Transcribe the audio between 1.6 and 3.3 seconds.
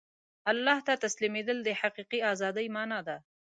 د حقیقي ازادۍ مانا ده.